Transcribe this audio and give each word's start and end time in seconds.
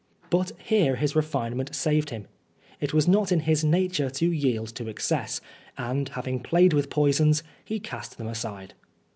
But 0.31 0.53
here 0.63 0.95
his 0.95 1.15
refinement 1.15 1.75
saved 1.75 2.09
him. 2.09 2.25
It 2.79 2.91
was 2.91 3.07
not 3.07 3.31
in 3.31 3.41
his 3.41 3.63
nature 3.63 4.09
to 4.09 4.31
yield 4.31 4.69
to 4.69 4.87
excess, 4.87 5.41
and 5.77 6.09
having 6.09 6.39
played 6.39 6.73
with 6.73 6.89
poisons, 6.89 7.43
he 7.63 7.79
cast 7.79 8.17
them 8.17 8.25
aside. 8.25 8.73